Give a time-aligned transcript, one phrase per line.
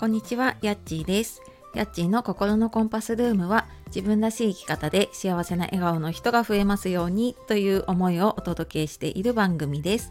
[0.00, 1.42] こんにちは、やっちーです。
[1.74, 10.10] やっちーの心のコンパスルームは自分らしい生き方で幸せな笑顔の人が増えますようにという思いをお届けしている番組です。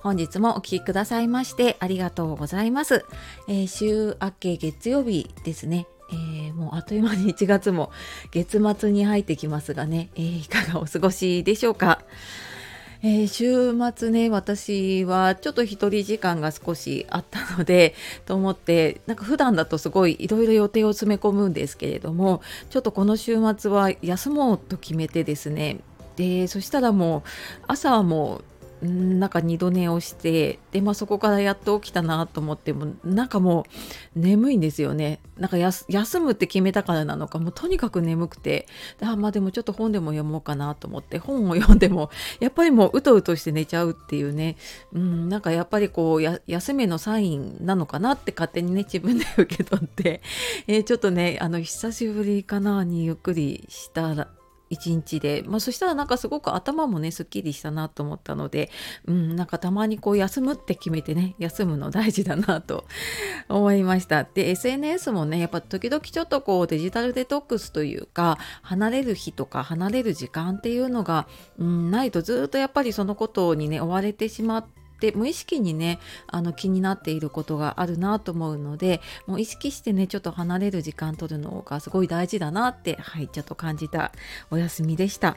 [0.00, 3.04] 本日もお聴きくださいましてありがとうございます。
[3.46, 5.86] えー週明け月曜日ですね。
[6.10, 7.92] えーもうあっという間に 1月も
[8.32, 12.02] 月末に入ってきますがね、えーいかがお過ごしでしょうか。
[13.00, 17.94] えー週末ね私はちょっと一人時間が少しあったので
[18.26, 25.78] と思ってなんか普段だとすごいいろいろ予定を詰め込むんですけれどもちょっとこの週末は休もうと決めてですね。
[26.16, 27.22] でそしたらもう
[27.68, 28.44] 朝はもう
[28.86, 33.64] んなんか二度寝をしてで、まあ、そこからやっと起きたなと思ってもなんかも
[34.16, 35.20] う眠いんですよね。
[35.36, 38.66] なんか休むって決めたからなのかもうとにかく眠くて。
[39.00, 42.10] あまあでもちょっと本でも読もうかなと思って本を読んでも
[42.40, 44.56] やっぱりもううとうとして寝ちゃうっていうね、
[44.92, 50.22] うん、なんかやっぱりこうや休めのサインなのかなって勝手にね自分で受け取って、
[50.66, 54.28] えーちょっとねあの久しぶりかなにゆっくりしたら
[54.70, 58.70] 一日で、まあ、そしたらなんかすごく頭もねすっきりしたなと思ったので、
[59.06, 62.84] うん、なんかたまにこう休むって決めてね休むの大事だなと
[63.48, 64.24] 思いました。
[64.24, 71.26] で SNS もねやっぱ時々ちょっとこうデジタルデトックスというか離れる日とか離れる時間っていうのが、
[71.58, 84.12] うん、ないとずっとやっぱりそのことにね追われてしまってで無意識にねあの気になっていることがあるなと思うのでもう意識してねちょっと離れる時間取るのがすごい大事だなってはいちょっと感じた
[84.50, 85.36] お休みでした。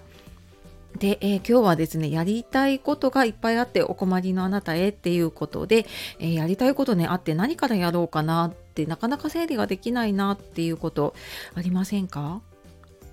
[0.99, 5.85] で、えー今日はですねやりたいことがいっぱいあってお困りのあなたへっていうことで、
[6.19, 11.15] えーやりたいことねあって何からやろうかなってなかなか整理ができないなっていうこと
[11.55, 12.41] ありませんか？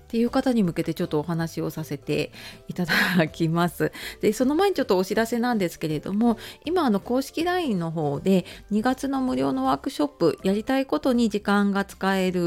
[0.09, 2.31] っていう方に向けてちょっとお話をさせて
[2.67, 3.91] いただきます。
[4.21, 12.41] で、その前にちょっとお知らせなんですけれども、今あの公式 LINE の方で2月の無料のワークショップ、やりたいことに時間が使える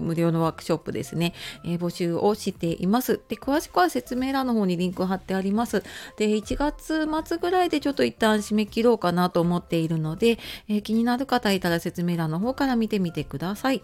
[0.00, 1.34] 無料のワークショップですね、
[1.66, 3.20] えー募集をしています。
[3.28, 5.82] で、詳しくは説明欄の方にリンク貼ってあります。
[6.16, 10.38] で、1月末ぐらいでちょっと一旦締め切ろうかなと思っているので、
[10.68, 13.82] えー気になる方いたら説明欄の方から見てみてください。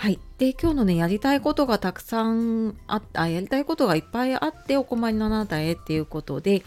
[0.00, 0.18] はい。
[0.38, 6.62] で、今日のね、やりたいことがたくさんあった、やりたいことがいっぱいあってお困りのあなたへっていうことで、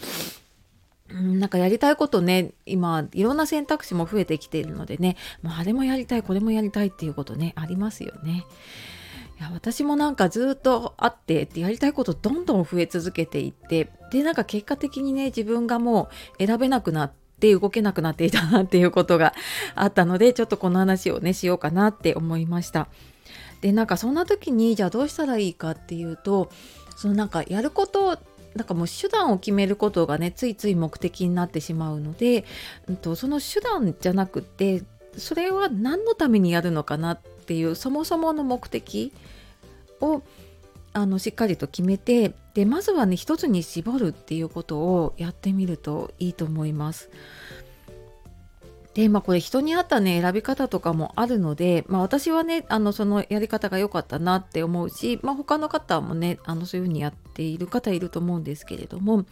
[1.10, 8.46] うんなんかやりたいことね、今、いろんな選択肢も増えてきているのでね、もうあれもやりたい、これもやりたいっていうことね、ありますよね。
[9.40, 16.08] いや私もなんかずっとあってでやりたいことどんどん増え続けていってでなんか結果的にね自分がも
[16.40, 19.34] う選べなくなって動けなくなっていたなっていうことが
[19.74, 22.88] あったのでちょっとこの話をねしようかなって思いました。
[23.64, 26.52] でなんかそんな時にじゃあどうしたらいいかっていうと
[26.98, 28.20] そのなんかやること
[28.56, 32.44] なんかもう手段を決めることがねついつい目的になってしまうので、
[32.88, 34.84] うん、とその手段じゃなくて
[35.18, 39.14] それは何のためにやるのかなっていうそもそもの目的
[40.02, 40.22] を
[40.92, 47.10] あのしっかりと決めてでまずはね一つに絞るっていうことをやってみるといいと思います。
[48.94, 59.26] でまあこれ人に合ったね選び方とかもあるので、まあ、私はねあのそのやり方が良かったなって思うし、まあ、他の方もねあのそういうふうにやっている方いると思うんですけれども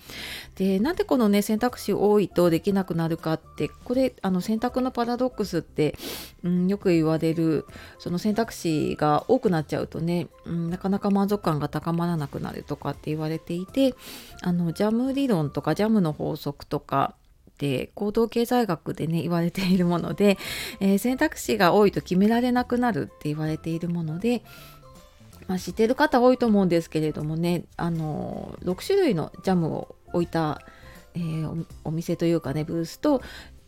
[0.56, 5.96] でなんでこのね選択肢多いとできなくなるかってこれあの選択のパラドックスって、
[6.44, 7.66] うん、よく言われる
[8.00, 13.94] その選択肢が多くなっちゃうとね、うん、なかなか満足感が高まらなくなるとかって言われていて
[14.42, 17.14] あのジャム理論とかジャムの法則とか
[17.62, 20.40] で行動経済学でね言われているもので、
[20.80, 24.42] えー選択肢が多いと決められなくなるって言われているもので、
[25.48, 30.60] まあ、知ってる方多いと思うんですけれどもねあの6種類のジャムを置いた、
[31.14, 33.22] えーお店というかねブースと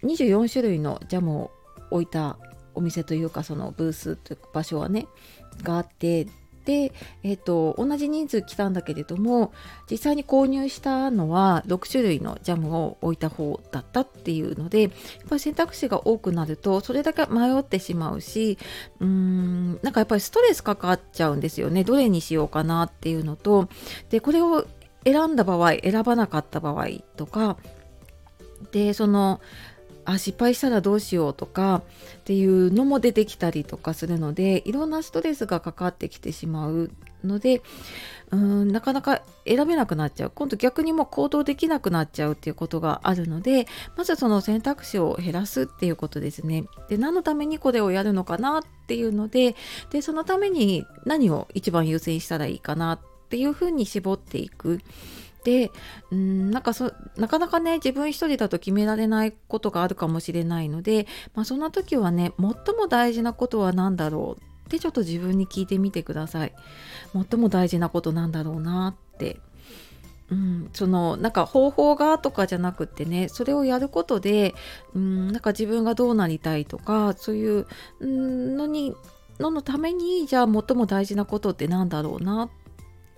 [0.04, 1.52] 24種類のジャムを
[1.92, 2.38] 置いた
[2.74, 5.06] お店というかそのブースという場所はね
[5.62, 6.28] があって
[6.66, 6.94] で、
[7.24, 9.54] えー、と同じ人数来たんだけれども
[9.90, 14.92] 実際に購入したのは6種類のジャムを置いた方だったっていうのでやっ
[15.30, 18.58] ぱり選択肢が多くなるとそれだけ迷ってしまうし
[19.00, 21.84] うーんなんかやっぱりストレスかかっちゃうんですよね。
[21.84, 23.68] どれにしようかなっていうのと。
[24.10, 24.66] でこれを
[25.06, 26.88] 選んだ場合選ばなかった場合
[27.18, 27.58] とか
[28.72, 29.42] でその
[30.06, 31.84] あ失敗したらどうしようとか
[32.18, 36.92] っていうのも出てきたりとかするのでいろんなストレスがかかってきてしまう
[37.24, 37.62] ので
[38.32, 46.66] うーんなかなか選べなくなっちゃう今度逆にもう行動できなくなっちゃうっていうことがあるのでまずその選択肢を減らすっていうことですね。
[46.90, 49.56] で何のためにこれをやるのかなっていうので
[49.92, 53.00] でそのために何を一番優先したらいいかなっ
[53.30, 54.80] ていうふうに絞っていく。
[55.44, 55.72] で
[56.12, 66.54] うんなんかそなかなかね自分一人だと決められないことがあるかもしれないので、まあ、そんな時はね最も大事なことは何だろうってちょっと自分に聞いてみてください。
[67.14, 69.40] 最も大事なことなんだろうなって。
[70.32, 74.56] うん、そのなんか方法がとかじゃなくってねそれをやることで、
[74.96, 77.68] うん、なんか自分がどうなりたいとかそういう
[78.00, 78.96] のに
[79.40, 82.63] ののためにじゃあ最も大事なことって何だろうなって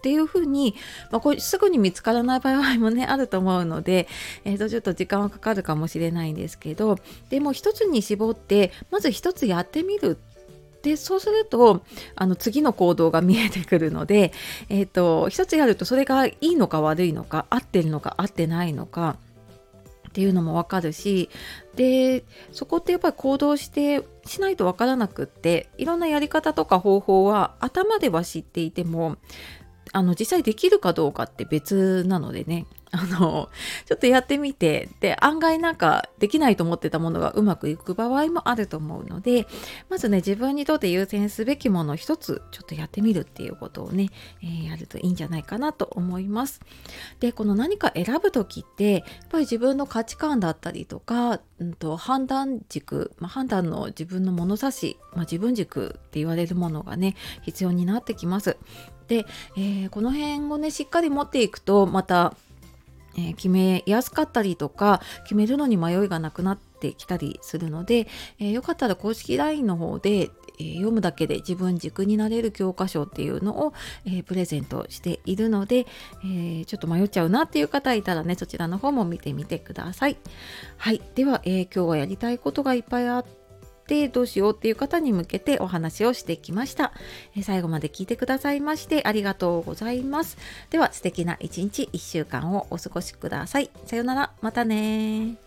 [0.05, 0.75] っていうふうに、
[1.09, 4.07] まあ、これすぐに見つからない場合もねあると思うので、
[4.43, 6.99] えー、とちょっと時間はかかるかもしれないんですけど
[7.29, 10.19] でも一つに絞ってまず一つやってみる。
[10.83, 11.81] でそうすると
[12.15, 14.31] あの次の行動が見えてくるので、
[14.69, 19.17] えーと、一つやるとそれがいいのか悪いのか合ってるのか合ってないのか
[20.09, 21.29] っていうのもわかるし
[21.75, 22.23] で
[22.53, 29.17] そこってやっぱり行動してしないとわからなくっていろんなやり方とか方法は頭では知っていても
[29.95, 33.49] あの実際できるかどうかって別なのでね あの
[33.85, 39.47] ちょっとやってみてで案外なんかできないと思ってたものがうまくいく場合もあると思うので
[39.89, 44.09] まずね自分にとって優先すべきもの一つちょっとやってみるっていうことをね、
[44.43, 46.61] えー、やるといいんじゃないかなと思います。
[47.21, 58.57] でこの何か選ぶ時ってやっぱり自分の価値観だったりとか、うんと、判断軸、まあ、判断の自分の物差し、まあ、自分軸って言われるものがね必要になってきます。
[59.07, 59.25] で、
[59.57, 62.35] えー、この辺をねしっかり持っていくとまた、
[63.17, 68.07] えー、決めやすかったりとか決めるのに迷いがなくなってきたりするので、
[68.39, 70.29] えー、よかったら公式 LINE の方で、
[70.59, 73.73] えー、読むだけで自分軸になれる教科書っていうのを、
[74.05, 75.85] えプレゼントしているので、
[76.23, 80.17] えちょっと迷っちゃうなっていう方いたらねそちらの方も見てみてください。
[80.77, 83.44] はいでは、え今日はやりたいことがいっぱいあって
[83.85, 86.91] ってどうしようっていう方に向けてお話をしてきました。
[87.35, 90.37] え最後まで聞いてくださいましてありがとうございます。
[90.71, 93.69] では素敵な一日1週間をお過ごしください。
[93.85, 95.44] さようなら、またね